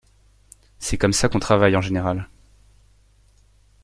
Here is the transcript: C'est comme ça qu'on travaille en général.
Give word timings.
C'est 0.79 0.97
comme 0.97 1.13
ça 1.13 1.29
qu'on 1.29 1.37
travaille 1.37 1.75
en 1.75 1.81
général. 1.81 2.27